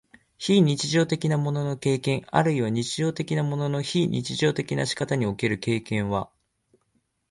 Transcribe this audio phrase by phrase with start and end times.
[0.39, 6.31] 非日常的なものの経験あるいは日常的なものの非日常的な仕方における経験は、